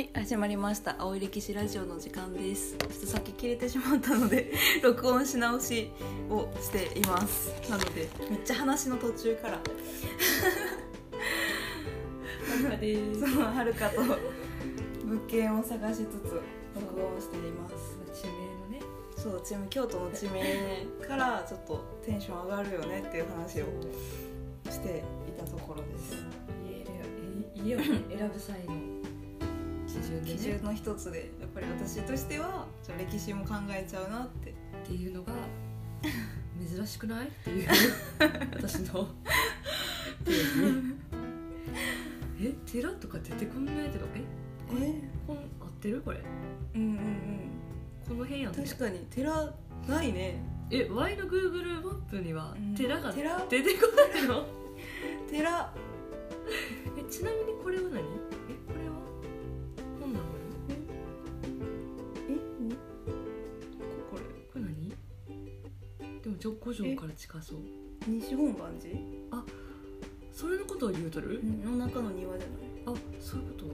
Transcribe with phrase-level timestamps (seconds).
[0.00, 0.96] はい始まりました。
[0.98, 2.74] 青い歴史ラジオの時間です。
[2.78, 4.50] ちょっとさっき切れてしまったので
[4.82, 5.90] 録音し直し
[6.30, 7.50] をしています。
[7.68, 9.54] なのでめっちゃ話の途中から。
[9.58, 9.62] は
[12.62, 13.20] るかです。
[13.20, 14.00] そのはるかと
[15.04, 16.40] 物件を探しつつ
[16.74, 17.98] 録音しています。
[18.22, 18.80] 地名のね。
[19.18, 23.66] そう地名京都の地名からちょっとテンション上がるよねっていう話を
[24.70, 26.40] していたところです。
[27.62, 28.89] 家を選ぶ際の基
[30.10, 30.36] 準でね。
[30.36, 34.50] 基準の一つでやっぱり私としてはちょっと歴史も考えちゃうなって。
[34.50, 34.52] っ
[34.86, 35.32] ていうのが
[36.76, 37.68] 珍しくないっていう
[38.56, 39.08] 私の。
[42.42, 44.22] え寺とか出てこんないけどえ？
[44.80, 44.94] え？
[45.26, 46.00] 本合ってる？
[46.00, 46.20] これ。
[46.74, 46.96] うんうんうん。
[48.08, 48.64] この辺やんね。
[48.64, 49.00] 確かに。
[49.10, 49.52] 寺
[49.86, 50.42] ないね。
[50.70, 52.74] え Y の Google マップにはうん。
[52.74, 53.80] 寺が出寺てこ
[54.14, 54.44] ないの？
[54.44, 54.59] 寺
[66.50, 67.58] でも上古城から近そう。
[68.08, 68.96] 西本願寺
[70.32, 72.96] それのことを言うとる、の中の庭じゃない？
[72.96, 73.66] あそういうこと？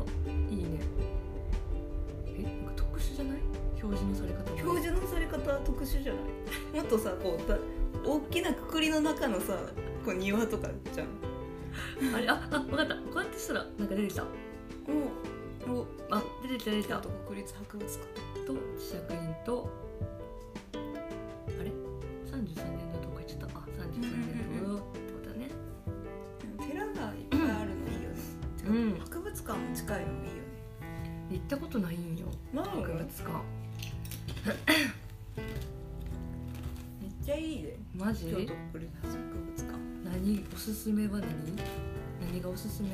[0.00, 0.80] ああいいね。
[2.26, 3.38] えなんか特殊じゃない？
[3.82, 4.62] 表示のされ方が。
[4.70, 6.22] 表示のされ方は特殊じゃない？
[6.76, 7.58] もっとさこうだ
[8.04, 9.56] 大きなくくりの中のさ
[10.04, 11.06] こう庭とかじゃん。
[12.14, 12.28] あれ？
[12.28, 12.94] ああ分かった。
[12.96, 14.24] こうやってしたらなんか出てきた。
[15.68, 17.00] おおあ出てきた出てきた。
[17.28, 18.46] 国立博物館。
[18.46, 19.68] と試写会員と
[38.80, 40.46] ジ京都国立博物館何？
[40.52, 41.26] おすすめは何？
[42.32, 42.88] 何がおすすめ？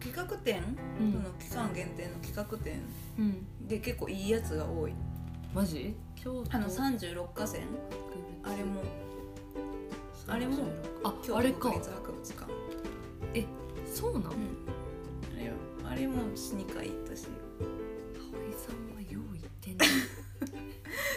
[0.00, 0.62] 企画展、
[1.00, 1.12] うん。
[1.12, 2.80] その期間限定の企画展
[3.18, 3.66] うん。
[3.68, 4.94] で結構いいやつが多い。
[5.54, 5.94] マジ？
[6.14, 6.56] 京都？
[6.56, 7.60] あの36河川
[8.44, 8.82] あれも。
[10.28, 10.56] あれも
[11.04, 11.70] ああれか。
[11.70, 12.56] 国立博物館。
[13.94, 14.28] そうなん、うん。
[14.28, 14.32] あ
[15.38, 15.54] れは
[15.92, 17.28] あれも2回行ったし。
[18.18, 19.86] 葵さんはよう言ってんね。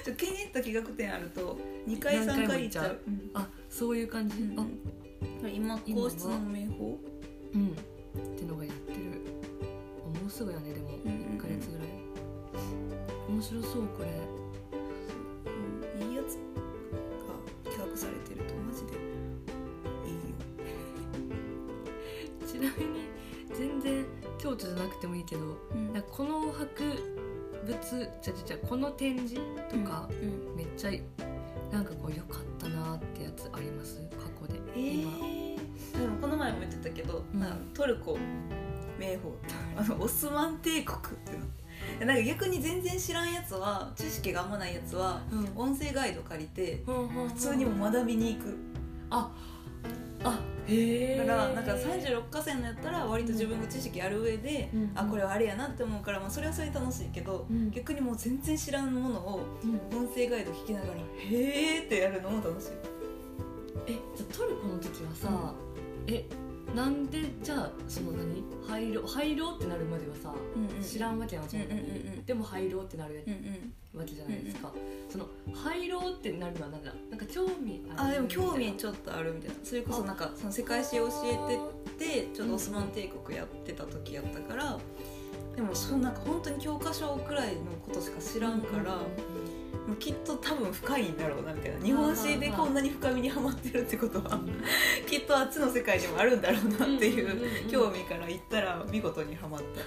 [0.17, 1.57] 気に入った企画展あると
[1.87, 2.85] 2回3何回行っちゃう。
[2.85, 2.97] 行っ
[3.33, 4.59] あそういう感じ、うん。
[4.59, 4.65] あ。
[5.53, 6.85] 今皇室の名宝？
[7.53, 7.71] うん。
[7.71, 7.75] っ
[8.37, 8.99] てのがやってる。
[10.03, 10.89] あもうすぐやねでも。
[10.89, 11.37] うんうんうん。
[11.37, 11.87] 1ヶ月ぐらい。
[13.29, 14.09] 面白そうこれ。
[16.01, 16.05] う。
[16.05, 18.93] んいいやつが企画されてるとマジで。
[18.93, 20.35] いいよ。
[22.47, 23.07] ちなみに
[23.53, 24.05] 全然
[24.37, 25.93] 京都じゃなくてもいいけどうん。
[25.93, 26.83] なんかこの博
[27.65, 27.77] 物
[28.21, 29.35] ちゃちゃちゃこの展示
[29.69, 30.91] とか、うんめっちゃ
[31.71, 33.99] なんかこう良かったなってやつあります？
[34.11, 35.11] 過去で、え今。
[35.11, 35.55] ー、
[36.01, 37.71] でもこの前も言ってたけど、うん。
[37.73, 38.17] トルコ
[38.97, 39.33] 名宝
[39.77, 41.45] あのオスマン帝国っていうの。
[42.05, 45.49] なんか逆に全然知らんやつは知識があんまないやつはうん。
[45.55, 48.57] 音声ガイド借りて普普通にも学びに行く。
[49.09, 49.31] あ
[50.23, 50.58] あへえ
[51.17, 57.71] だからなんか36河川のやったら割と自分が知識ある上で、うんあこれはあれやなって思うから、まあ、それはそれで楽しいけど、うん。
[57.71, 59.97] 逆にもう全然知らんものをうん。
[59.97, 62.69] 音声ガイド聞きながら「へーってやるのも楽しい。
[63.87, 65.53] えじゃあトルコの時はさ、
[66.07, 66.25] え
[66.75, 68.43] なんでじゃあその何？
[68.67, 70.33] 入ろう入ろうってなるまではさ、
[70.81, 71.89] 知らんわけやんその時、うんうんうん。
[71.89, 71.91] う
[72.21, 73.73] んでも入ろうってなるうんうん。
[73.99, 74.71] わけじゃないですか、
[75.09, 78.09] その入ろうってなるのはなんだなんか興味ある？
[78.09, 79.55] あでも興味みちょっとあるみたいな。
[79.63, 84.77] それこそなんかその世界史教えててちょうどオスマン帝国やってた時やったから
[85.55, 88.99] でもそのなんか本当に教科書くらいのことしか知らんから、
[89.89, 91.79] もうきっと多分深いんだろうなみたいな。
[91.83, 94.39] 日本史でこんなに深みにはまってるってことは
[95.07, 99.79] きっとあっちの世界にもあるんだろうなっていう興味から言ったら見事にはまった。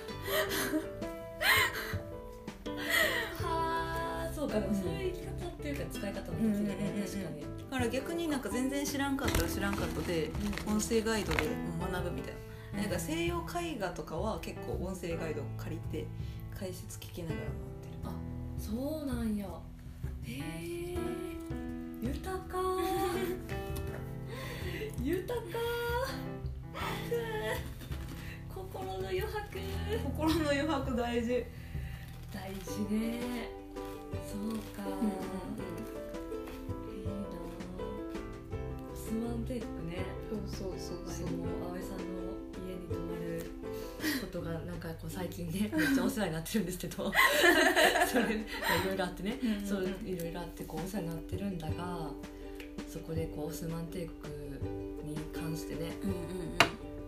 [3.46, 4.58] はあそうか。
[4.58, 6.66] でもそういう生き方っていうか使い方もできる
[7.04, 10.32] 確かに、だから逆になんか全然知らんかったら知らんかったで
[10.66, 11.44] 音声ガイドで
[11.92, 12.34] 学ぶみたい
[12.74, 12.82] な。
[12.82, 16.08] なんか西洋絵画とかは結構音声ガイド借りて
[16.58, 18.72] 解説聞きながら回ってる。
[18.74, 19.46] そうなんや
[20.26, 20.96] へえ
[22.02, 22.58] 豊か。
[25.02, 25.46] 豊か。
[28.48, 29.58] 心の余白。
[30.04, 31.44] 心の余白大事。
[32.32, 33.20] 大事ね。
[34.26, 34.40] そう
[34.74, 35.04] か、うんうん
[36.96, 37.12] いいな。
[38.92, 40.04] オスマン帝国ね。
[40.30, 40.96] そうそうそう。
[41.06, 42.02] 前も葵さんの
[42.66, 43.31] 家に泊まる
[44.32, 47.12] ことがなんかこう最近ねめっちゃお世話になってるんですけど。
[48.10, 49.66] それまあいろいろあってね、うんうんうん。
[49.66, 52.10] そういろいろあってこうお世話になってるんだが
[52.90, 54.32] そこでこうオスマン帝国
[55.04, 56.16] に関してねうんうん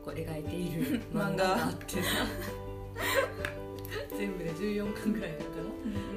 [0.04, 2.02] こう描いている漫画があって。
[2.02, 2.08] さ
[4.16, 5.62] 全部で14巻ぐらいなのかな。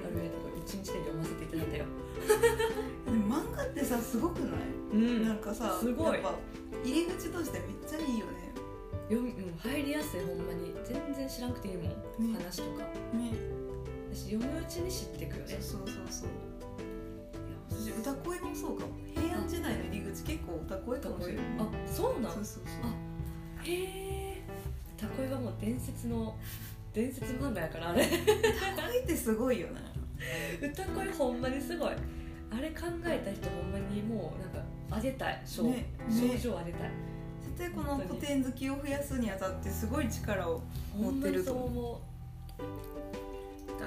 [0.06, 1.86] あるんやけど1日で読ませていただいたよ。
[3.08, 4.60] 漫画ってさすごくない、
[4.94, 5.26] うん。
[5.26, 6.14] なんかさすごい。
[6.16, 6.36] やっぱ
[6.84, 8.47] 入り口としてめっちゃいいよね
[9.10, 10.74] 読みうん入りやすいほんまに。
[10.86, 11.86] 全然知らなくていいもん、
[12.34, 12.84] ね話とか。
[13.16, 13.32] ね。
[14.14, 15.58] 私読むうちに知っていくよね。
[15.60, 16.30] そうそうそう
[17.70, 18.94] 私歌声もそうかも。
[19.16, 22.34] 平安時代の入り口結構歌声かもしれないあそうなん？
[22.34, 22.64] そうそうそう。
[23.60, 24.42] あへえ。
[24.98, 26.36] タコイはもう伝説の
[26.94, 28.04] 伝説漫画やからあれ。
[28.06, 29.82] 歌声ってすごいよね
[30.62, 31.90] 歌声ほんまにすごい。
[32.50, 35.42] あれ考えた人ほんまにもうなんかあげたい。
[35.46, 35.86] 賞、ねね。
[36.38, 36.82] 賞状あげたい。
[36.82, 36.92] 絶
[37.58, 40.62] 対この古典好きを増やすにあたってすごい力を
[40.98, 41.54] 持ってると。
[41.54, 42.02] ほんまにそう思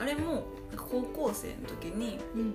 [0.01, 0.45] あれも
[0.77, 2.55] 高校生の時にううん。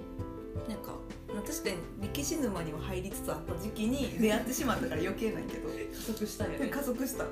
[0.69, 0.93] なんか
[1.33, 5.69] まあ確かに歴史沼には入りつつあった時期に出会ってしまったから余計なんやけど。
[5.69, 6.67] 加速したよね。
[6.67, 7.23] 加速した。
[7.23, 7.29] な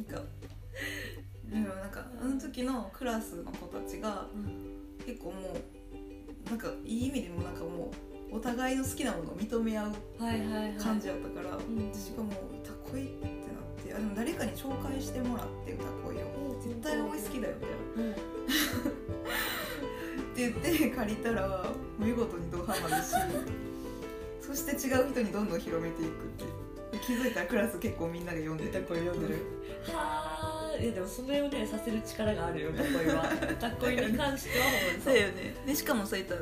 [0.00, 0.22] んか。
[1.48, 4.74] でもなんかあの時のクラスの子たちがうん。
[5.06, 5.32] 結構も
[6.46, 7.90] うなんかいい意味でもなんかも
[8.32, 10.72] うお互いの好きなものを認め合うはいはいはい。
[10.76, 11.60] 感じやったから、ん。
[11.92, 13.32] 私がもう歌恋ってなっ
[13.84, 18.12] てあでも誰かに紹介してもらって歌恋を絶対葵好きだよみたいなうん。
[20.34, 21.66] って言って借りたら
[21.98, 23.10] 見事にドハマるし
[24.40, 26.12] そして違う人にどんどん広めていくっ
[26.92, 28.84] て気づいたらクラス結構みんなが読んで歌て。
[28.86, 29.34] 声読んでる
[29.92, 34.64] はあいやでもそれをねさせる力があるよ歌声は歌声に関しては。
[35.04, 35.54] そうよね。
[35.66, 36.34] でしかもそういった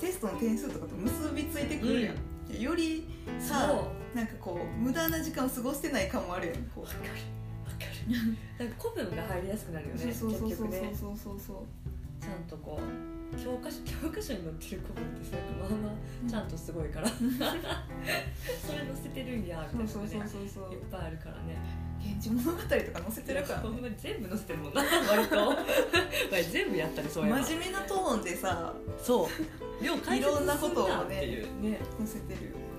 [0.00, 3.06] テストの点数とかと結びついてくるやん、より
[3.38, 6.80] さそうなんかこう無駄な時間を過ごしてない感もあるやんこう。
[6.82, 7.00] わかる。
[7.04, 11.16] わかるなんか古文が入りやすくなるよねそうそうそうそう結局ねそう。
[11.16, 11.56] そうそう
[12.20, 17.08] ちゃんとこう教科書教科書に載ってる古文ってさまあまあちゃんとすごいから。
[17.14, 21.56] それ載せてるんやみたいなそうそうそうそういっぱいあるからね
[22.02, 24.82] 「源氏物語」とか載せてるから、ほんね、まに全部載せてるもんな。
[25.08, 25.36] 割と。
[26.32, 27.42] 割全部やったりそうやな。
[27.44, 29.84] 真面目なトーンでさそう。
[29.84, 31.46] い説ろんなことをね
[31.98, 32.50] 載せてる。
[32.50, 32.69] よね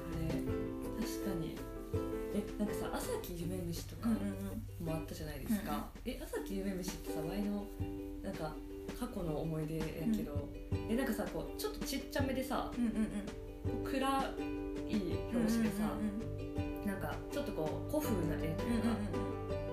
[2.72, 7.66] かさ朝木夢飯とかもあったじゃないですか、え朝木夢飯ってさ前の
[8.24, 8.56] なんか
[9.00, 9.86] 過去の思い出や
[10.16, 10.50] けど、
[10.90, 13.52] えなんかさこうちょっとちっちゃめでさうんうんうん。
[13.86, 15.94] 暗い表紙でさ、
[16.86, 18.90] なんかちょっとこう古風な絵というか、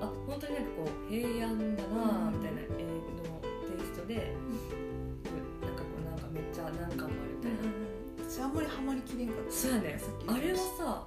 [0.02, 2.76] あ本当になんかこう平安だなみたいな絵の
[3.64, 4.34] テイストで、
[5.64, 7.08] なんかこうなんかめっちゃ何巻もある
[7.38, 9.52] みたいな、私あんまりハマりきれんかった。
[9.52, 11.06] そうやねあれはさ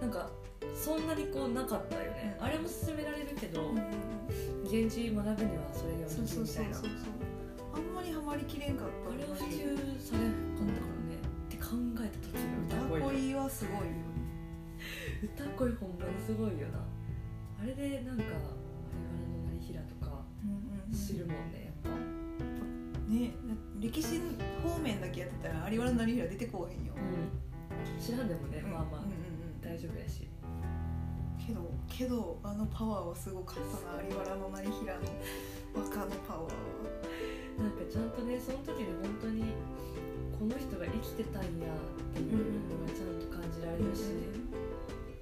[0.00, 0.30] なんか
[0.74, 2.44] そんなにこうなかったよね、うん。
[2.46, 3.76] あれも勧められるけどうん。
[3.76, 3.84] うん
[4.70, 6.46] 「源氏学ぶにはそれよそうりみたいなそうそう。
[6.46, 6.90] そうそう
[7.74, 9.10] あんまりハマりきれんかった。
[9.10, 13.94] あれは普及されなかったからねって考えた時の歌歌声恋はすごいよ
[15.22, 16.86] 歌声ほんまにすごいよな。
[17.62, 20.24] あれでなんか「我々の成平」とか
[20.94, 21.98] 知るもんねやっぱ。
[23.10, 23.34] ね
[23.80, 24.20] 歴史
[24.62, 26.94] 方面だけやってたら有原成平出てこうへんよ。
[26.94, 28.00] うん。
[28.00, 29.60] 知らんでもね、まあまあ、うんうんうん。
[29.60, 30.28] 大丈夫やし
[31.50, 35.00] けどけどあのパワーはすごかったな有原の成平の
[35.74, 36.48] 若のパワーは。
[37.58, 39.52] なんかちゃんとねその時に本当に
[40.38, 44.16] この人が生きてたんやっていうのがちゃんと感じられるし、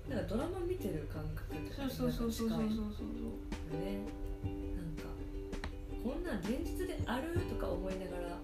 [0.06, 4.06] なんかドラマ見てる感覚とかそうそうそうそうそうそうね
[4.76, 5.10] なんか
[6.04, 8.38] こんなん現実であるとか思いながら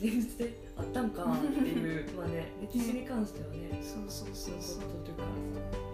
[0.00, 4.88] 現実であったんかっていうまあね 歴史に関してはねそうそうそそうそう。
[4.88, 5.28] こととから
[5.60, 5.87] さ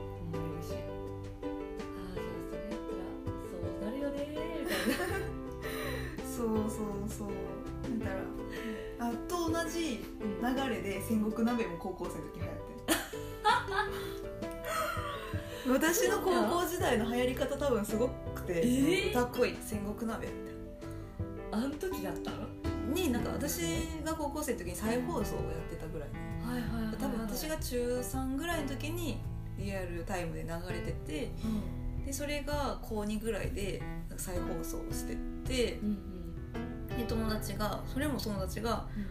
[7.09, 7.29] そうそう。
[7.29, 8.12] そうだか
[8.99, 12.64] らあと同じ流れで戦国鍋も高校生の時流行って。
[15.67, 19.11] る私の高校時代の流行り方多分すごくて、えー？
[19.11, 20.37] 歌っこい戦国鍋って
[21.50, 22.47] あん時だったの？
[22.95, 23.61] になんか私
[24.05, 25.25] が高校生の時に再放送をやっ
[25.71, 26.09] てたぐらい
[26.47, 29.19] はいはいはい、はい、多分私が中3ぐらいの時に
[29.57, 32.05] リアルタイムで流れててうん。
[32.05, 33.81] でそれが高2ぐらいで
[34.19, 36.13] 再放送しててうん
[36.97, 39.07] で友達がそれも友達がうん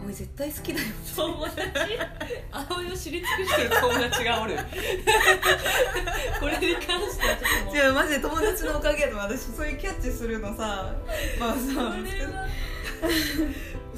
[0.04, 1.60] 「葵絶対好きだよ」友達？
[2.52, 4.56] 葵を知り尽くしてる友達がおる。
[6.40, 7.76] これに関してはちょっともう。
[7.76, 10.94] 違うマジで友達のおかげで私そういうキャッチするのさ。
[11.38, 12.46] まあさそれは。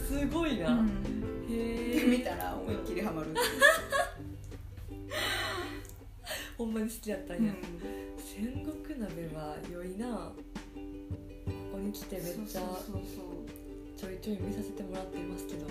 [0.08, 0.88] すごいな、うん。
[1.48, 2.00] へえ。
[2.00, 3.28] で見たら思いっきりハマる。
[6.56, 7.52] ほんまに好きだったんや、
[8.18, 10.32] 戦国鍋は良いな
[11.82, 12.60] に来てめっちゃ
[13.96, 15.66] ちょいちょい見させてもらっていますけど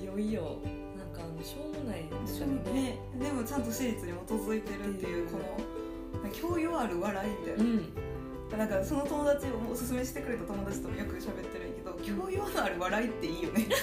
[0.00, 0.58] いよいよ。
[0.96, 2.98] なんかあのしょうもないそう中にね。
[3.18, 8.58] ねでもちゃんと史実に基づいてるっていうこの教養ある笑いみたいな、うん。
[8.58, 13.66] なんかその友達をおすすめしてくれた友達ともよく喋ってるんやけど教養のある笑いっていいよね。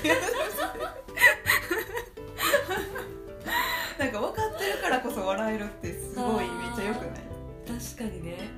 [4.00, 7.22] なんか分かってるからこそ笑えるってすごいめっちゃよくない？
[7.68, 8.50] 確かにね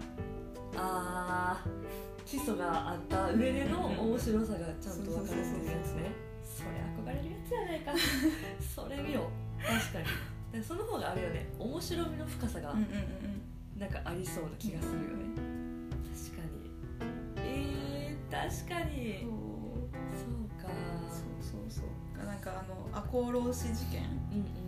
[2.33, 6.09] 基礎があった上での面白さがちゃんと分かるっていうやつね。
[6.43, 7.93] それ憧れるやつやないか。
[8.75, 9.61] それ見よう。
[9.61, 10.05] 確かに。
[10.51, 11.45] でその方があるよね。
[11.59, 12.73] 面白みの深さが
[13.77, 15.25] なんかありそうな気がするよね。
[16.09, 16.71] 確かに。
[17.37, 19.21] えー、確かに。
[19.21, 19.27] う。
[19.27, 19.29] ん
[20.17, 20.69] そうか。
[21.11, 22.25] そうそうそう。
[22.25, 24.01] なんかあの赤穂浪士事件。
[24.31, 24.62] うんうん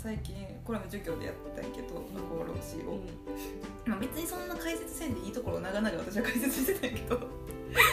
[0.00, 2.98] 最近これも授業でやってたんやけど赤穂浪士をうん。
[3.02, 7.16] うん、まあ、別にそんな解説せんでいいところを長々私は解説してたんやけど。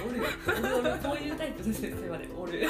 [0.07, 0.23] おるよ。
[0.47, 2.61] 俺俺こういうタイプの先生までおる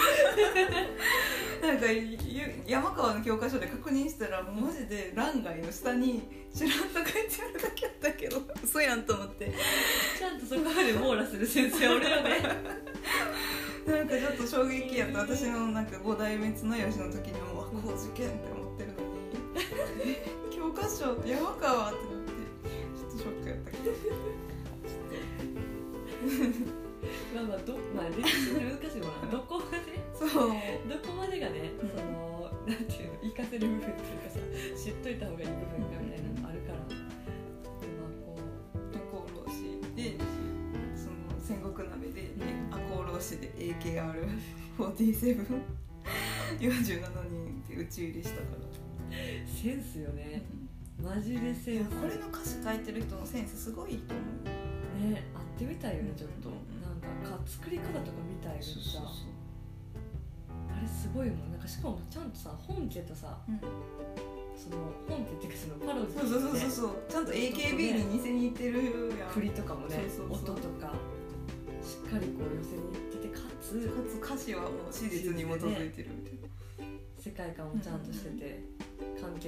[1.62, 2.18] なんかゆ
[2.66, 6.24] 山川の教科書で確認したらマジで欄外の下に
[6.56, 8.42] 「チュラン」と書いてあるだけやったけど。
[8.64, 9.54] 嘘やんと思って。
[10.18, 12.40] ちゃんとそこまで網羅する先生おるよね。
[13.86, 15.20] なんかちょっと衝撃やった。
[15.20, 18.65] 私のなんか五代目綱吉の時にも「あこう事件」って思って
[20.86, 22.38] 教科書山川ってなって
[22.94, 23.90] ちょっとショックやったけど
[27.34, 34.38] まあまあどまあ歴史って難しいもんなどこまでそうどこまでがね、うんそのなんていうの活かせる部分っていうかさ
[34.78, 38.38] 知っといた方がいい部分かみたいなのあるから、まあこ
[38.94, 40.18] 赤穂浪士で
[40.94, 42.30] その戦国鍋で
[42.70, 43.50] 赤穂浪士で
[44.78, 45.50] AKR4747
[47.30, 48.66] 人で打ち入りしたから。
[49.46, 50.44] センスよね
[51.02, 51.90] マジでセンス。
[51.92, 54.24] これの歌詞書いてる人のセンスすごいと思
[55.08, 55.12] う。
[55.12, 60.82] ね会ってみたいよねちょっと、うんなんかか作り方とか見たいよねさあ。
[60.82, 61.52] れすごいもん。
[61.52, 63.60] なんかしかもちゃんとさ本家とさうん。
[64.56, 66.96] その本家っていうかそのパロディそうそうそうそうそう。
[67.10, 69.30] ちゃんと AKB に似せに行ってるやん。
[69.30, 70.56] 振りとかもねそうそうそう。
[70.56, 70.94] 音とか。
[71.84, 76.48] しっかりこう寄せに行っててかつかつ歌詞はもう史実に基づいてるみたいな。
[77.20, 78.95] 世界観もちゃんとしてて、関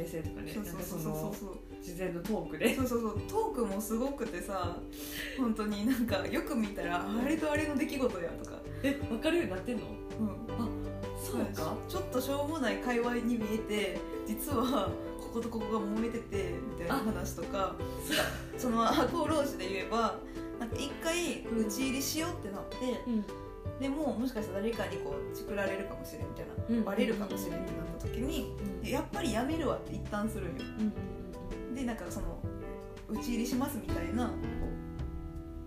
[0.04, 1.36] 係性とかねそうそうかそうそう。
[1.36, 2.76] そう事前のトークで。
[2.76, 4.78] そうそうそうトークもすごくてさ
[5.38, 9.84] 本当になんかよく見たらあれとあれの出来事やとか、え分かるようになってんの？
[10.20, 10.28] うん、
[11.22, 11.76] そうか。
[11.88, 14.90] ちょっとしょうもない会話に見えて実は
[15.20, 17.76] こことここが揉めててみたいな話とか。
[18.58, 20.16] その赤穂浪士で言えば
[20.60, 22.76] なんか一回うん討ち入りしようってなって、
[23.08, 23.26] うん
[23.80, 26.84] でももしかしたら誰かにこうチクられるかもしれんみたいな、うん。
[26.84, 28.90] バレるかもしれんってなった時に、うん。
[28.90, 30.64] やっぱりやめるわって一旦するんよ。
[31.76, 32.40] でなんかその
[33.08, 34.32] 討ち入りしますみたいなこ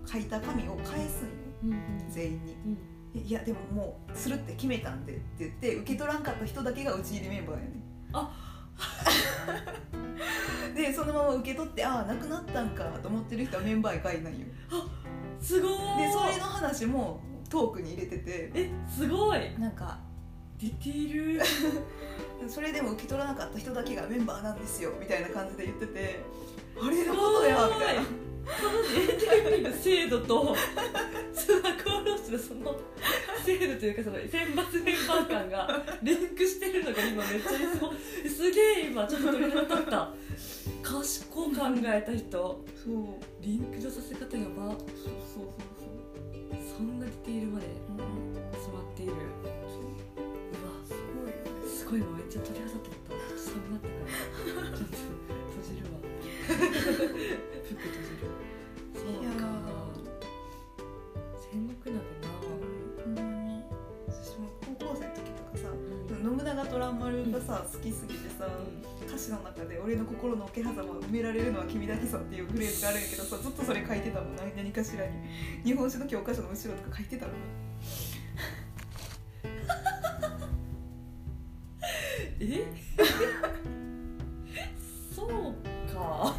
[0.04, 1.34] う書いた紙を返すんよ。
[1.64, 1.78] うんうん。
[2.10, 2.52] 全員に。
[2.52, 2.78] うん。
[3.26, 7.70] いやでももうするって決めたんでって言って受け取らんかった人だけが討ち入りメンバーやね
[10.74, 14.46] でそのまま受け取ってああなくなったんかと思ってる人はメンバー以外ないよ。
[15.40, 16.06] すごーい。
[16.06, 18.50] でそれの話もトークに入れてて。
[18.54, 19.40] えすごい。
[19.58, 19.98] なんか。
[20.58, 21.42] ディティール。
[22.48, 24.92] それでも受け取らなかった人だけがメンバーなんですよ。
[24.98, 26.20] みたいな感じで言ってて。
[26.80, 28.02] あれのことやみたいな。
[28.58, 30.56] その AKB の制度と
[31.32, 32.76] その赤ロスのその
[33.44, 40.14] 制度というかその選抜メンバー感がリンクしてるのが今めっちゃいそうすげえ今ちょっと鳥肌立った。
[40.82, 42.30] 賢く考えた人。
[42.30, 43.42] そう。
[43.42, 44.70] リンクのさせ方やば。
[44.70, 45.79] そうそうそう
[46.58, 49.06] そんなディティールまでそう、うん、詰まってい。
[49.06, 51.30] るうわすごい。
[51.30, 51.34] ね
[51.66, 52.00] すごい。
[52.00, 53.94] 今めっちゃ鳥肌立ったちょっと寒なったか
[54.60, 55.98] らちょっと閉じるわ
[56.50, 58.26] 服閉じる
[58.94, 59.42] そうか
[61.50, 63.62] 戦国鍋なんまに
[64.08, 64.46] 私も
[64.78, 68.79] 高校生の時とかさうん信長虎丸がさうん好きすぎてさ、歌詞
[69.30, 75.12] の中で「俺の心の桶狭間を埋められるのは君だけさ」っていうフレーズがあるんやけどさずっとそれ書いてたもん何何かしらに。
[75.64, 77.32] 日本史の教科書の後ろとか書いてたの
[82.40, 82.64] え？
[85.14, 85.28] そう
[85.92, 86.34] か。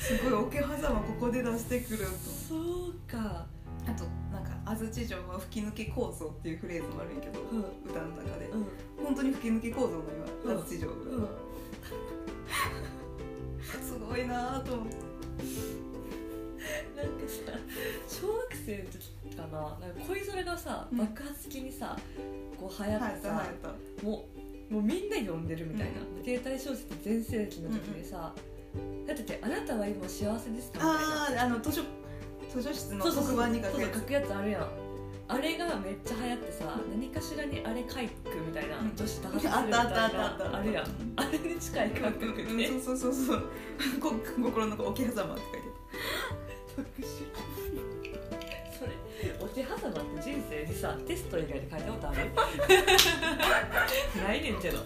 [0.00, 2.10] すごい桶狭間ここで出してくると。
[2.48, 3.46] そうか
[4.78, 8.66] 安土城は吹き抜け構造っていうフレーズもあるんやけど、うん歌の中でうん
[9.04, 10.04] 本当に吹き抜け構造のうん
[10.44, 11.28] 今安土城が、うん。
[13.82, 14.94] すごいなぁと思って。
[16.96, 17.52] なんかさ
[18.08, 20.98] 小学生の時かななんか恋空がさうん。
[20.98, 21.96] 爆発的にさ
[22.60, 23.68] こう流行ってさ、はやった
[24.04, 24.24] も
[24.70, 28.34] うもうみんな読んでるみたいな、携帯小説全盛期の時にさ、
[29.06, 30.78] だってて「あなたは今幸せですか?」
[31.26, 31.42] みたいな。
[31.42, 31.80] あああの図書
[32.52, 33.72] 図書室の黒板に書くやつ。
[33.72, 34.68] そうそう書くやつあるやん。
[35.30, 38.96] あれがめっちゃ流行ってさ何かしらにあれ書くみたいな、うん。
[38.96, 40.86] 女子と話するみたいなったあるやん。
[41.16, 43.24] あれに近い感覚で、うんそうそうそう。
[43.24, 43.42] そう
[44.00, 45.42] こ心の桶狭間って
[46.76, 47.02] 書いて
[48.78, 48.92] それ
[49.40, 52.30] お手挟まって人生にさテスト以外で書いたことある？
[54.22, 54.78] ないねんけど。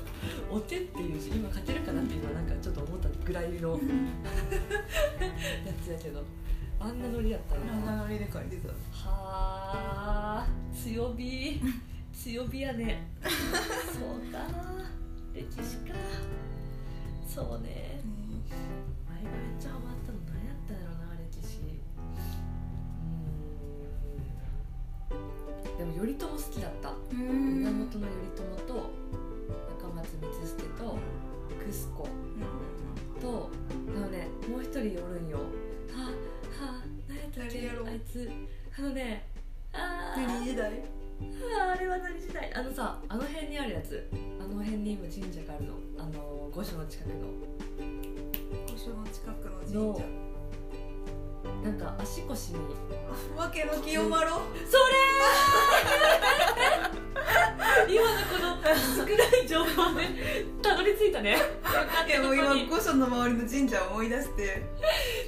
[0.50, 3.78] お手っていう字今書けるかなって今なんかちょっと思ったぐらいの や
[5.84, 6.22] つやけど
[6.84, 8.68] あんなノリやったの長乗りで書いてた。
[8.68, 8.74] は
[10.42, 11.60] あ強火。
[12.12, 13.06] 強火やね。
[13.22, 14.48] そうだ
[15.32, 15.94] 歴史か。
[17.24, 18.00] そうね。
[19.08, 21.60] 前がめっちゃハマったの何やったんやろな歴史。
[25.12, 25.78] うん。
[25.78, 26.90] でも頼朝好きだった。
[27.12, 27.60] うん。
[27.60, 28.90] 源頼朝と
[29.78, 30.98] 中松光助と
[31.64, 32.08] クスコ
[33.20, 33.50] と
[33.94, 35.38] あのねもう一人おるんよ
[37.36, 38.30] 誰やろあいつ
[38.78, 39.24] あのね
[39.72, 40.82] あ何時代
[41.58, 44.08] ああれは何時代あのさあの辺にあるやつ
[44.40, 47.14] あの辺に今神社があるのあの御所の近くの
[48.72, 50.04] 御所の近くの神社
[51.64, 52.58] なんか足腰に
[53.36, 54.40] わけの清丸それ
[57.88, 60.08] 今のこの少ない情報で
[60.62, 61.36] たどり着いたね
[62.06, 64.62] いやもう今御所の周りの神社を思い出して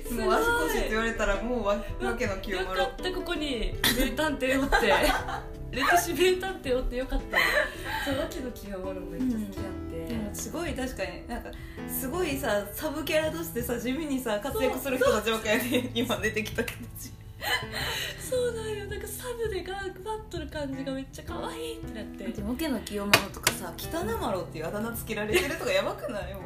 [0.06, 0.44] すごいもう足
[0.84, 3.74] って言われたらもうわわけの清よ丸かったここに。
[3.98, 4.92] 名探偵おって。
[5.74, 7.38] 歴史名探偵おってよかった。
[8.04, 11.50] そうわけの清丸もめっちゃ好きやって、でもすごい確かになんか
[11.88, 16.78] すごいさサブキャラとしてさ地味にさ活躍する人たちばっかりで今出てきたけど。
[18.18, 18.86] そうなんよ。
[18.86, 22.24] なんかサブでガーバッとる感じがめっちゃ可愛いってなって。
[22.24, 26.42] でもけの清丸とかさ北なまろっていうあだ名つけられてるとかやばくないもう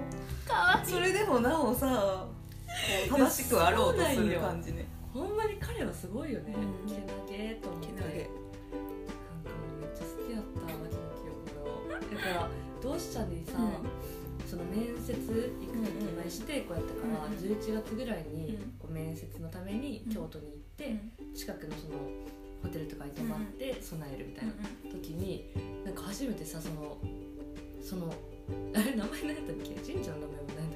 [0.46, 0.86] 可愛い。
[0.86, 2.26] それでもなおさ
[3.08, 4.86] 正しくあろうとする感じね。
[5.12, 6.88] ほんまに彼はすごいよね、うん。
[6.88, 7.86] けなげと思って。
[7.88, 11.42] けなんかもうめっちゃ好きやったマジの記憶
[11.90, 11.98] が。
[11.98, 12.50] だから
[12.82, 13.52] どうしたにさ、
[14.46, 18.72] その面接行く時前してこうやったから、うんうん11月ぐらいにうん。
[18.78, 20.96] こう面接のために京都に行って、
[21.34, 21.98] 近くのその
[22.62, 24.52] ホテルとかに泊まって備えるみたいな
[24.90, 25.52] 時に
[25.84, 26.98] なんか初めてさその
[27.80, 28.12] その
[28.74, 29.74] あれ名前何やったっけ？
[29.92, 30.67] 神社の名前は何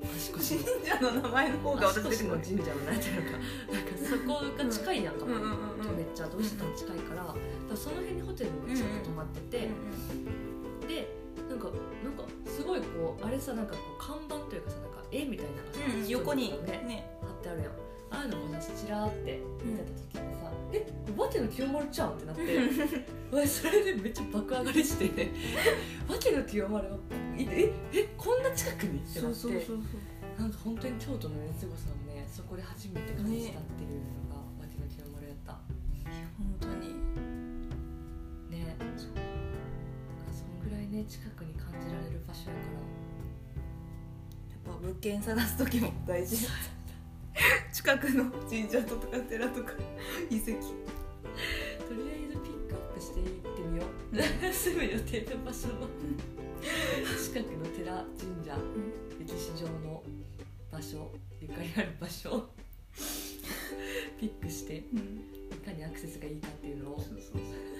[0.00, 3.30] 神社の名前の方が私出てこない足腰の神社の何だよか
[3.70, 5.96] なんかそこが近いやんかも、うんうんうんうん。
[5.96, 7.34] めっちゃどうしても近いから
[7.76, 9.68] その辺にホテルに近く泊まってて、
[10.88, 11.08] で
[11.48, 11.68] なんか
[12.02, 17.10] なんかすごいこうあれさなんかこう看板というかさなんか絵みたいなのがさ、うん横にねね。
[17.22, 17.72] 貼ってあるやん
[18.10, 22.42] ああいうのもさちらーって見てた時にさ「えバテの清丸ちゃん」ってなって
[23.32, 25.08] 俺それでめっちゃ爆上がりして
[26.08, 26.96] 「バテの清丸が
[27.38, 29.52] えええこんな近くに?」ってなってそう
[30.38, 33.90] なんか本当に京都の熱ごさをねそこで初めて感じたっていう
[34.28, 35.52] のが、バテの清丸やった。
[36.38, 36.94] 本当に。
[38.48, 38.74] ね。
[38.96, 39.14] そん
[40.64, 42.66] ぐらいね近くに感じられる場所やから。
[44.72, 46.46] やっぱ物件探す時も大事
[47.72, 49.72] 近くの神社とか寺とか
[50.30, 50.44] 遺跡。
[50.46, 54.16] とりあえずピックアップしていってみよう。
[54.52, 55.88] 住む予定の場所の。
[57.18, 58.58] 近くの寺神社。
[59.18, 60.02] 歴史上の
[60.70, 61.12] 場所。
[61.40, 62.30] ゆかりある場所。
[62.30, 62.50] を
[64.18, 64.76] ピックして。
[64.76, 64.82] い
[65.64, 67.00] かにアクセスがいいかっていうのを。
[67.00, 67.79] そうそうそう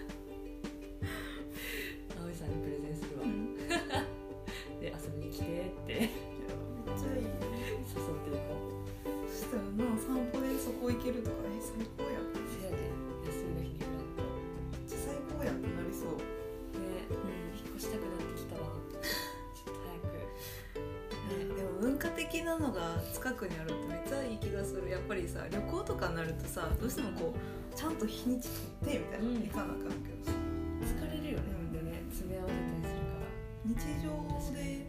[26.81, 28.49] どうしてもこうちゃんと日にち
[28.83, 29.43] 取ってみたいな、うん。
[29.43, 30.33] 行かなあかんけどさ。
[30.81, 33.29] 疲れるよね、でね詰め合わせたりするから。
[33.69, 34.09] 日常
[34.57, 34.88] で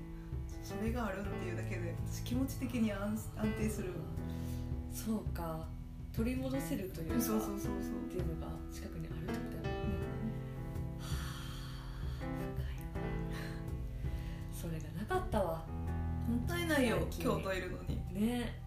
[0.63, 3.89] それがあるっていうだけで私気持ち的に安安定する
[4.93, 5.67] そうか。
[6.15, 7.71] 取り戻せるというかそうそうそうそう。
[7.71, 7.75] っ
[8.09, 9.81] ていうのが近くにあるってことやもん
[12.19, 12.99] 深いわ。
[14.51, 15.65] それがなかったわ。
[16.27, 17.95] もったいないよ京都いるのに。
[18.13, 18.59] ね。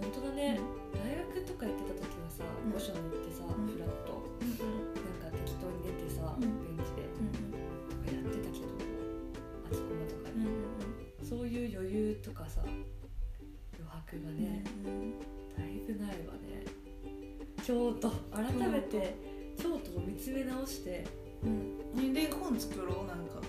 [0.00, 0.60] 本当だね、
[0.94, 2.72] 大学とか行ってた時はさうん。
[2.72, 3.66] 御所に行ってさ、ん。
[3.66, 6.42] フラッとなんか適当に出てさ、うん。
[6.42, 7.18] ベンチでと
[7.98, 8.78] かやってたけど
[9.66, 10.46] 秋駒とかに、
[11.26, 12.78] そういう余裕とかさ余
[13.90, 14.62] 白がね、
[15.58, 16.64] だいぶないわね。
[17.66, 18.10] 京都。
[18.32, 19.16] 改めて
[19.58, 21.04] 京都を見つめ直して。
[21.42, 21.48] う
[22.00, 22.12] ん。
[22.14, 23.42] で本作ろうなんか。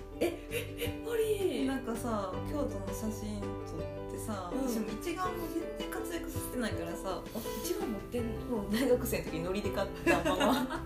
[1.05, 4.67] モリーなんかさ京都の写真撮ってさ、うん。
[4.67, 7.23] 私も一眼も全然活躍させてないからさあ
[7.63, 8.69] 一番持ってんの？
[8.71, 10.83] 大学生の時にノリで買ったまま。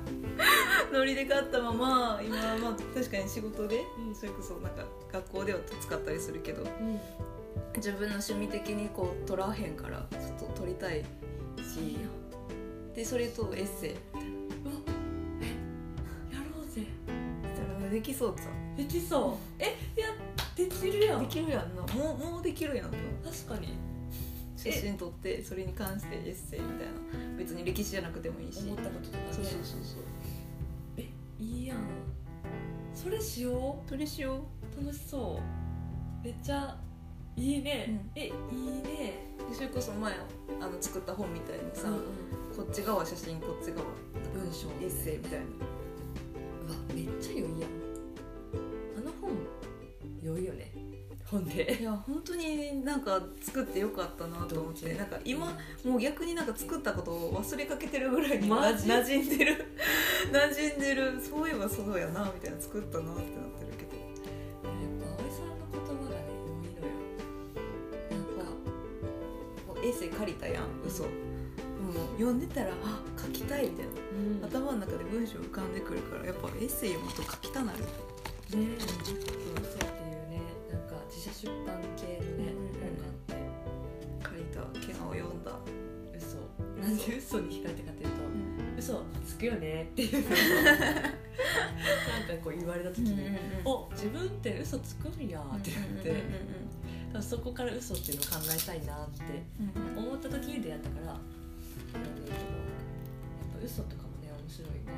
[0.94, 4.16] ノリで買ったまま今はまあ確かに仕事で、うん。
[4.16, 7.00] それこそなんか学校では使ったりするけどうん。
[7.76, 11.04] 自分の趣味的にこう撮らへんからちょっと撮りたい
[11.58, 11.98] し
[12.96, 13.96] でそれとエッセイ。
[16.76, 19.54] みたいなできそうじゃんできそう。
[19.60, 20.13] えいや
[20.56, 21.22] できるやん。
[21.22, 21.76] できるやん。
[21.76, 22.98] なもうもうできるやんな
[23.32, 23.74] 確かに。
[24.56, 26.94] 写真撮ってそれに関してエッセイみたいな。
[27.38, 28.60] 別に歴史じゃなくてもいいし。
[28.60, 30.02] 思ったこととかねそうそうそうそう。
[30.98, 31.10] え？
[31.40, 31.78] いいやん。
[32.94, 34.46] それしよそれしよ
[34.78, 34.82] う。
[34.82, 36.26] う楽しそう。
[36.26, 36.78] めっちゃ
[37.36, 37.86] いいね、
[38.16, 38.22] うん。
[38.22, 38.28] え？
[38.28, 39.34] いいね。
[39.50, 42.02] でそれこそ前あの作った本みたいにさ、うん
[42.56, 43.84] こっち側写真こっち側
[44.32, 45.46] 文章エッセイみたいな。
[46.68, 47.83] うわめっちゃ良いやん
[50.24, 50.72] 良いよね。
[51.26, 51.78] 本で？
[51.80, 54.94] いや本当になんか作ってよかったなと思って。
[54.94, 55.48] なんか今
[55.84, 58.88] もう逆になんか作ったことを忘れかけてるぐらいになマジ？
[58.88, 59.66] 馴染んでる。
[60.32, 61.22] 馴染んでる。
[61.22, 63.98] そういえばそうやなみたいな作ったなってなってるけど。
[63.98, 66.94] やっぱ葵さんの言葉がね良いのよ。
[68.10, 68.26] なん
[69.76, 70.64] かエッセイ借りたやん。
[70.86, 71.04] 嘘。
[71.04, 71.12] もう
[72.18, 74.48] 読んでたらあ書きたいみたいな。
[74.48, 77.80] 頭の中で文章浮かんでくるからやっぱエッセイ読むと書きたなる。
[77.80, 79.64] ね嘘っていうん。
[79.64, 79.83] か
[81.14, 83.38] 自社出版系のねうん本があって
[84.24, 85.52] 借りたケナを読んだ。
[86.18, 86.38] 嘘。
[86.82, 88.02] なんで嘘に惹かれたかと？
[88.02, 88.14] いうと
[88.80, 90.14] 嘘つくよねっていう。
[90.30, 90.40] なんか
[92.44, 93.30] こう言われた時に、
[93.64, 96.24] お自分って嘘つくんやってなって、
[97.22, 99.44] そこから嘘っていうのを考えたいなって
[99.96, 101.22] 思った時に出会ったからなんだ
[102.26, 102.40] けどやっ
[103.54, 104.92] ぱ嘘とかもね面白いね、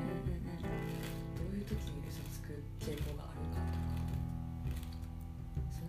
[1.37, 3.34] どういう時に嘘つく傾向がある？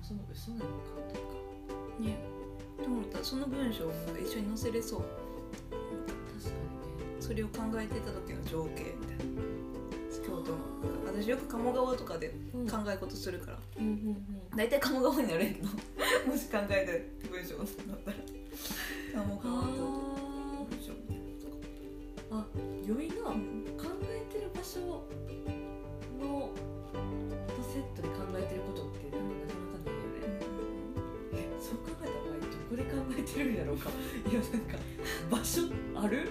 [0.07, 0.67] そもそも嘘なのか
[1.13, 2.01] とか。
[2.01, 2.19] ね。
[2.79, 3.19] と思った？
[3.19, 5.01] らその文章も一緒に載せれそう。
[5.01, 6.51] 確か
[7.01, 7.21] にね。
[7.21, 9.43] それを考えてた時の情景みたいな。
[10.27, 10.59] 京都の
[11.07, 12.69] 私よく鴨川とかでうん。
[12.69, 13.59] 考え事するから。
[13.79, 13.95] うんうんう
[14.55, 14.57] ん。
[14.57, 15.69] 大体鴨川になるんやけど
[16.31, 17.67] もし考えた文章だっ
[18.05, 18.17] たら。
[19.23, 21.17] 鴨川と文章みたい
[22.33, 22.45] あ
[22.87, 23.35] 良いな、な考
[24.11, 25.05] えてる場所
[33.37, 33.91] 考えてるんやろうか。
[34.31, 34.79] いやなんか
[35.31, 35.61] 場所
[35.95, 36.31] ある？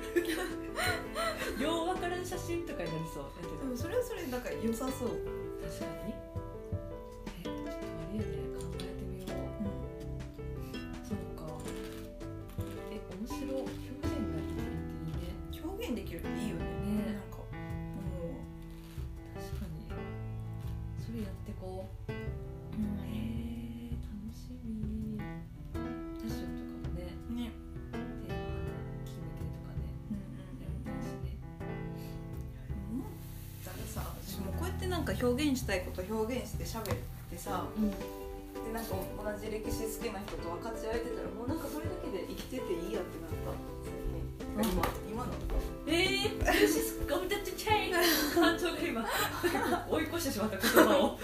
[1.62, 3.24] ようわからん写真とかになりそう。
[3.42, 5.10] だけどでもそれはそれなんか良さそう、
[5.62, 6.14] 確かに
[35.22, 36.98] 表現したいこと表現して喋っ
[37.30, 37.90] てさうん。
[37.92, 37.98] で
[38.74, 43.54] なんか同じ歴史好きな人と分かち合えてたらもうなんかそれだけで生きてていいやってなった。
[44.56, 44.74] 最近。
[44.74, 45.62] 今今のとか。
[45.88, 47.94] えー、This is going to change
[48.34, 49.06] 感情が今
[49.90, 51.20] 追い越してしまった言葉を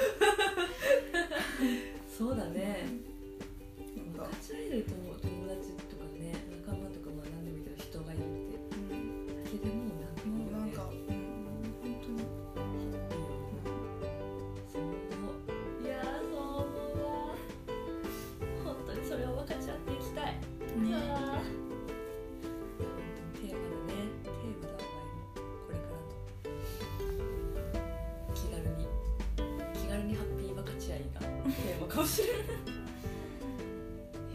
[32.02, 32.38] もしれない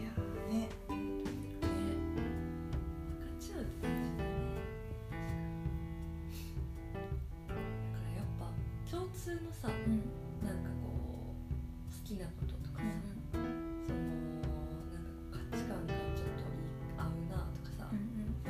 [0.03, 0.95] やーね分
[1.59, 4.27] かっち合うって大事だね
[7.47, 8.51] だからやっぱ
[8.89, 9.91] 共通のさうん。
[10.47, 10.63] なん。
[10.63, 12.85] かこう好きなこととかさ、
[13.31, 13.47] その
[14.93, 15.03] なん。
[15.03, 16.47] か価値観がちょっと
[16.97, 17.91] 合うなとかさ、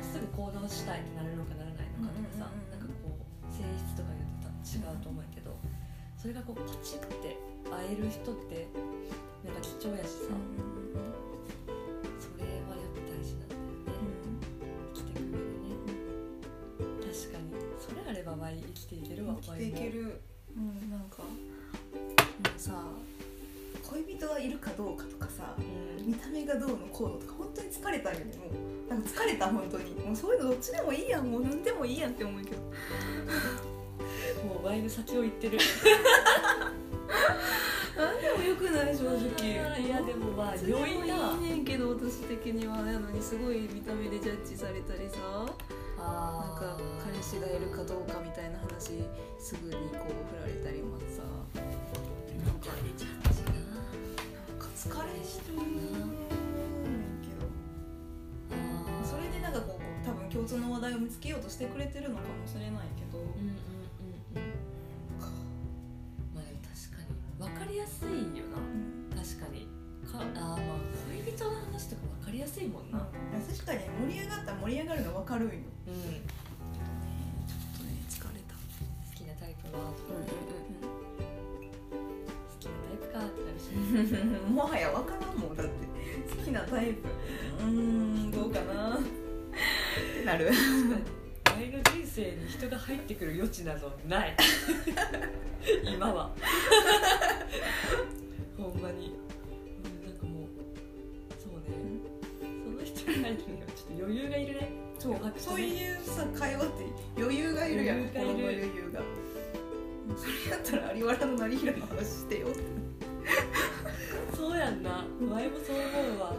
[0.02, 2.60] すぐ行動したいってなるのかならないのかとかさ、うん。
[2.60, 2.70] うん。
[2.70, 2.70] うん。
[2.70, 2.80] なん。
[2.80, 5.58] かこう性質とか言ってたら違うと思うけど、
[6.16, 7.36] それがこうパチって
[7.70, 8.67] 会える人って
[18.50, 20.20] れあればワイ生きていけるわ生きていける。
[20.56, 21.22] うんなんか。
[21.22, 21.26] も
[22.56, 22.72] うさ
[23.90, 25.66] 恋人がいるかどうかとかさワイ
[26.02, 28.90] も見た目がどうのこうのとか本当に疲れたよねもう。
[28.90, 29.94] なんか疲れた本当に。
[29.94, 32.56] もうそういうのどっちでもいいやんもう何でもいいやんって思うけど。
[34.42, 35.58] うん、もうワイの先を行ってる。
[37.96, 39.18] 何でもよくない正直。
[39.84, 42.82] いやでもまあそれでも良いないいねんけど私的には。
[42.82, 45.18] なのにすごい見た目でジャッジされたりさ
[46.08, 49.04] なんか彼氏がいるかどうかみたいな話
[49.38, 51.22] すぐにこう振られたりもさ。
[51.54, 51.60] な
[52.52, 53.82] んかえジャッジなな
[54.54, 55.68] んか疲れしてるねん
[57.20, 57.46] けど。
[59.04, 63.42] それでなんかこう多分共共通の話題を見つけようとしてくれてるのかもしれないけど、うんうんうん。
[63.42, 64.54] うん
[66.30, 67.10] まあでも確かに
[67.42, 68.62] 分かりやすいよな。
[69.18, 69.66] 確かに。
[70.06, 70.78] かあーまあ
[71.10, 73.02] 恋人の話とか分かりやすいもんな。
[73.02, 75.54] 確かに盛り上がったら盛り上がるの分かるんよ、
[75.88, 76.20] うん。
[77.48, 78.60] ちょっとね疲れた、好
[79.16, 80.52] きなタイプは好きなタ
[82.92, 83.18] イプか。
[83.18, 83.72] ってなるし
[84.50, 85.72] もはや分からんもんだって。
[86.36, 87.08] 好きなタイプ。
[87.60, 88.30] うん。
[88.30, 88.96] どうかな。
[88.96, 90.36] ってな。
[90.36, 90.52] る
[91.56, 93.74] 前の人生に人が入ってくる余地な。
[93.74, 94.26] どな。
[94.26, 94.36] い
[95.84, 96.30] 今は
[104.98, 106.72] そうそうねいうさ会話って
[107.16, 108.08] 余裕がいるやん。
[108.08, 109.00] 心の余裕が。
[110.16, 112.48] それやったら有原の成平の話してよ。
[112.48, 112.58] って
[114.36, 115.04] そうやんな。
[115.20, 116.34] 前もそう思うわ。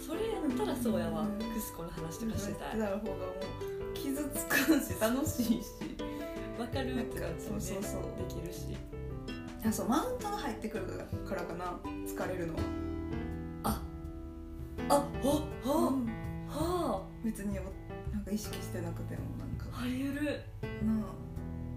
[0.00, 1.26] それやったらそうやわ。
[1.54, 3.22] クスコの話とかしてたいなる方がも
[3.90, 5.64] う傷つかんし楽しいし。
[6.56, 8.02] 分かるってなってそうそうそう。
[8.18, 8.76] できるし。
[9.66, 10.86] あそうマウントが入ってくる
[11.28, 11.78] からかな。
[12.06, 12.60] 疲れるのは。
[13.64, 13.82] あ。
[14.88, 16.06] あほはうん。
[16.48, 17.58] は別に
[18.12, 19.66] なんか意識してなくてもなんか。
[19.82, 20.40] あり得る。
[20.84, 21.04] な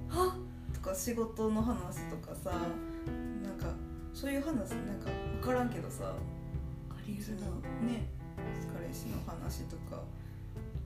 [0.10, 0.17] あ。
[0.17, 0.36] は
[0.74, 3.67] とか仕事の話とかさなんか
[4.13, 5.10] そういう話なんか
[5.41, 6.13] 分からんけどさ。
[6.89, 7.48] あり得るな。
[7.88, 8.08] ね
[8.74, 10.04] 彼氏の話とか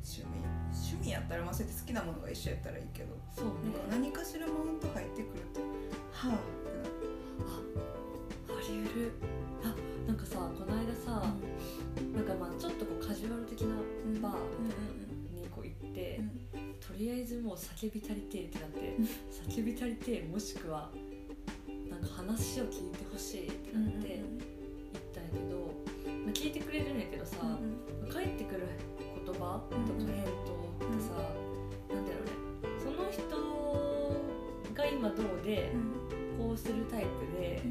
[0.03, 0.25] 趣味
[0.71, 3.15] 趣味やったらまあそうやって好きなものが一緒やったらいいけど。
[3.35, 3.51] そうね。
[3.89, 5.61] なんか何かしらマウント入ってくると。
[6.11, 6.39] はあっ。
[6.39, 6.69] て
[7.41, 7.85] なる
[8.47, 9.11] あり得る。
[9.63, 9.73] あ
[10.07, 11.33] なんかさこの間さ、
[12.13, 13.04] なんかまあちょっとこう
[15.95, 16.19] て、
[16.85, 18.95] とりあえずもう叫び足りてえってなって
[19.49, 20.91] 叫び足りてえもしくは
[21.89, 25.71] なんか話を聞いてほしいってなって行ったんやけど、
[26.25, 27.37] まあ、聞いてくれるんやけどさ、
[28.11, 28.67] 返ってくる
[29.25, 30.51] 言葉とかうん返答
[30.83, 31.15] ってさ、
[31.95, 32.31] なんだろうね。
[32.77, 33.23] その人
[34.73, 35.71] が今どうで
[36.37, 37.61] こうするタイプで、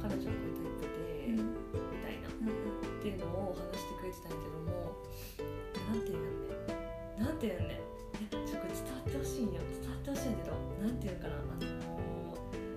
[0.00, 0.94] 彼女はこういうタイプ
[1.26, 1.38] で、み
[2.00, 2.32] たいなっ
[3.02, 4.72] ていうのを話してくれてたんやけども
[5.92, 6.33] なんていうん
[7.38, 7.80] だろうねなんていうんね
[8.14, 9.60] えちょっと伝わってほしいんよ。
[9.82, 11.74] 伝わってほしいけどなんていうんかなあのー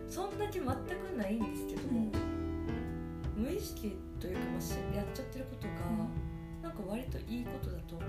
[0.10, 0.72] そんだけ全く
[1.17, 2.10] ないんですけども、
[3.36, 5.74] 無意識というか、まあ、しやっちゃってることが、
[6.63, 8.00] なんか割といいことだと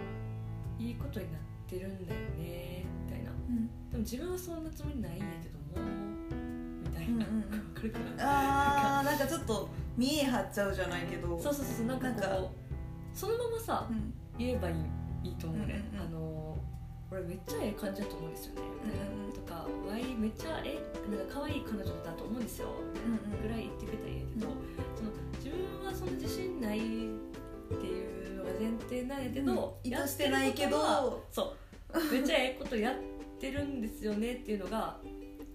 [0.78, 3.30] いいことになってるんだよねみたいな。
[3.90, 5.88] でも自分はそんなつもりないんやけども
[6.82, 7.58] みたいな、うんうんうん。
[7.58, 11.38] わかるかなあーなんかちょっと見え張っちゃうじゃないけど。
[11.38, 12.48] そうそうそうなんかこうなんか。
[13.12, 14.14] そのままさうん。
[14.38, 14.76] 言えばいい
[15.24, 16.06] いいと思うね、うんうんうん。
[16.06, 16.58] あの
[17.10, 20.78] 俺めっちゃええ感じだと思うんですよね、うんうんとかわいめっちゃえ
[21.10, 22.68] なんか可愛い彼女だと思うんですよ。
[23.42, 24.46] ぐらい言ってくれたらいいけど、
[24.96, 31.56] その自分はそんな自信ないっていうのが前提なんやけど、意図してないけやってることはどそ
[31.94, 32.12] う。
[32.12, 32.94] めっちゃええことやっ
[33.40, 34.98] てるんですよねっていうのが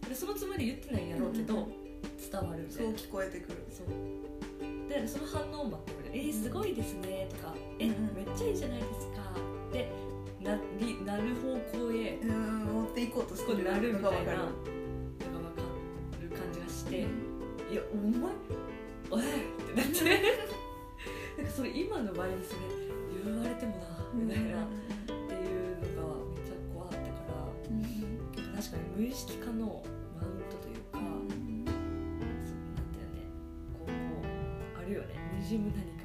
[0.08, 1.84] でそのつもりで言ってないんやろうけど、うんうん
[2.32, 2.97] 伝わるみたいうな。
[2.97, 3.65] そ聞こえてくる。
[3.69, 4.89] そう。
[4.89, 8.15] でその反応を待ってくれる「えー、すごいですね」とか「えうんうん。
[8.15, 9.32] めっちゃいいじゃないですか」
[9.73, 9.89] って
[10.43, 14.38] なりなる方向へうん持っていこうとしそこでてるなるみたいなのが分かる。
[16.21, 16.99] る感じがして
[17.71, 18.31] 「いやお前
[19.09, 19.25] おい!」っ
[19.73, 20.53] てなって。
[21.36, 22.59] なんかそれ今の場合にそれ
[23.25, 24.67] 言われてもなみたいな、っ
[25.07, 29.83] ていうのがめっちゃ怖かったから確かに無意識化の
[30.21, 33.25] マウントというか、そうなんだよね
[33.73, 35.07] こうあるよね
[35.39, 36.03] にじむ何か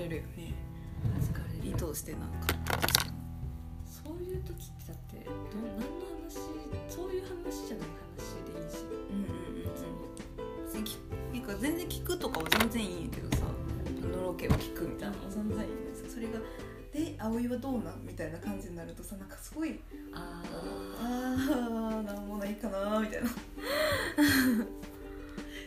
[0.00, 0.54] れるよね。
[1.20, 2.54] 疲れる意図してなんか。
[3.84, 5.84] そういう時ってだってど何の
[6.24, 6.40] 話
[6.88, 8.84] そういう話じゃない話でいいし。
[8.84, 9.70] うんうんうん
[11.32, 13.44] なんか全然聞くとかは全然いいんやけどさ。
[14.12, 15.16] のろけを聞くみたいな。
[15.16, 16.00] のも全然いいんです。
[16.04, 16.38] よそれが
[16.92, 19.80] 「で葵はどうなん?」みたいな感じになるとさなんかすごい
[20.12, 20.42] あ
[21.00, 23.28] ああなんもないかなみたいな。
[24.20, 24.66] ー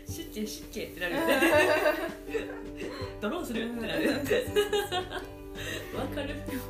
[0.06, 1.42] シュッチェシュッチェってなるよね
[3.24, 3.72] ドローンする？
[3.72, 4.20] ってなるわ
[6.14, 6.36] かる。
[6.36, 6.68] っていうか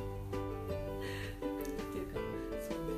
[2.61, 2.93] そうね。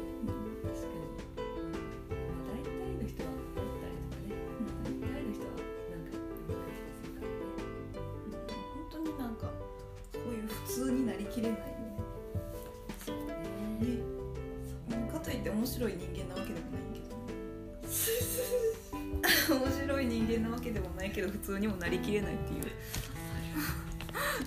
[0.60, 1.08] 確かに、
[1.40, 2.68] うんまあ、大体
[3.00, 4.36] の人は思ったりとかね
[4.84, 7.64] 大体の人はなんか思ったりするからね。
[8.76, 9.48] 本当になんか
[10.12, 11.60] そういう普通になりきれない。
[11.60, 11.64] よ
[13.06, 13.32] そうね。
[13.80, 14.04] ね
[14.68, 15.08] そうね。
[15.14, 17.16] かといって面白い人間なわけでもないけど。
[19.48, 22.64] 面白い人間なわけでもないけど普通にもなりきれないっていう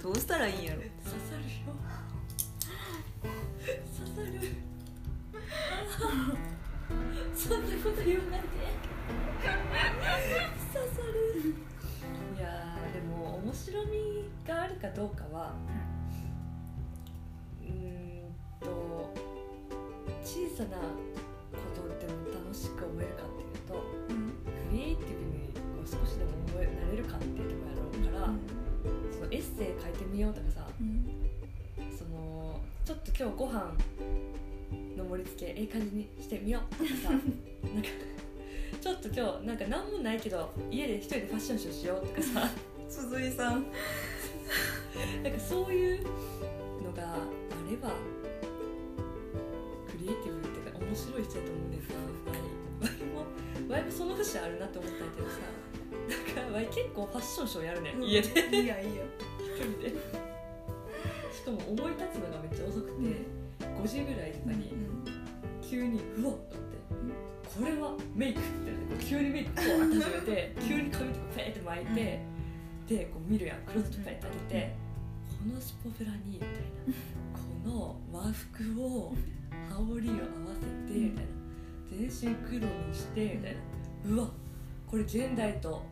[0.03, 0.81] どうしたらいいんやろ？
[0.81, 1.73] 刺さるよ。
[3.97, 4.33] 刺さる。
[7.83, 8.47] こと言わないで
[10.73, 11.15] 刺さる。
[12.37, 13.93] いやーでも面白み
[14.47, 15.55] があるかどうかは
[17.61, 17.69] うー
[18.25, 18.67] んと
[20.25, 20.79] 小さな
[29.59, 30.67] セイ書いてみようとかさ
[31.97, 33.73] そのちょっと今日ご飯
[34.97, 37.89] の盛り付けええ感じにしてみようとかさ なんか
[38.81, 42.51] ちょっと今日なんか何もないけど家で一人でファッションショーしようとかさ。
[42.89, 43.67] 鈴井さん。
[45.23, 46.05] なんかそういう
[46.83, 47.17] のがあ
[47.71, 47.91] れば
[49.91, 51.83] クリエイティブっていうか面白い人だと思うんだよ
[52.81, 55.35] なワイもワイもその節あるなって思ったんやけどさ
[56.37, 58.57] なんかワイ結構ファッションショーやるね、ん、家で。
[58.57, 59.03] いいやいいや
[59.59, 63.23] しかも思い立つのがめっちゃ遅くて、
[63.61, 64.73] 5時ぐらいとかに
[65.63, 66.79] 急にうわっと思って
[67.59, 68.43] これはメイクっ
[68.99, 72.21] て急にメイクこう始めて 急に髪とかペーって巻いて、
[72.89, 73.59] でこう見るやん。
[73.63, 74.77] クローゼットペーって当てて、
[75.29, 76.57] このスポブラにみたいな
[77.65, 79.15] この和服を
[79.69, 80.21] 羽織を合わ
[80.55, 81.39] せてみたいな。
[81.91, 84.17] 全身黒にしてみたいな。
[84.17, 84.31] うわ
[84.87, 85.83] これ現代と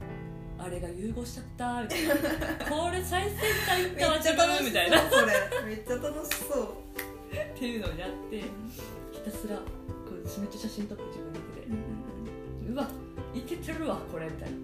[0.59, 2.14] あれが融合しちゃったみたいな。
[2.69, 5.66] これ最先端いったわ自分みたいなっそれ。
[5.66, 7.59] めっちゃ楽しそう。
[7.59, 8.40] ていうのをやって
[9.12, 9.62] ひたすらこ
[10.11, 11.66] うめっちゃ写真撮って自分の手で。
[12.73, 12.88] うわ
[13.35, 14.57] いけてるわこれみたいな。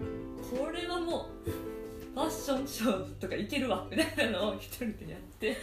[0.65, 5.57] これはもうファッションショーとかいけるわみたいなのを一人でやって。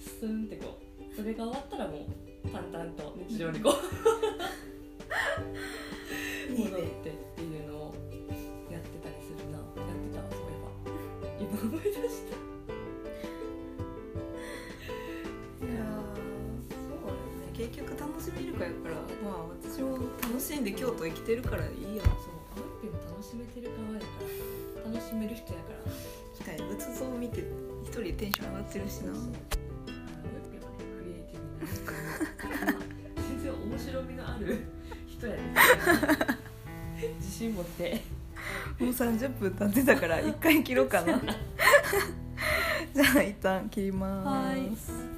[0.00, 0.82] スンってこう。
[1.14, 2.06] それが終わったらも
[2.44, 4.21] う淡々と日常にこう
[20.82, 22.14] 京都生きてるからいいやそう。
[22.58, 24.06] アウピも楽しめてる側やか
[24.84, 24.90] ら。
[24.90, 25.78] 楽しめる人やから。
[26.44, 27.44] 確かに仏像を見て
[27.84, 29.14] 一人でテンション上がってるしな。
[29.14, 29.30] そうそうアウ
[30.50, 32.78] ピはねクリエイティブになる
[33.28, 34.58] 全然面白みのある
[35.06, 35.54] 人やね
[37.20, 38.02] 自信持って。
[38.80, 41.22] もう30分経ってたから一回切ろうかな。
[42.92, 44.26] じゃあ一旦切ります。
[44.26, 45.11] はい